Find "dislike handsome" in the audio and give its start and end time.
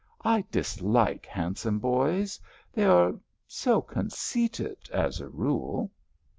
0.49-1.77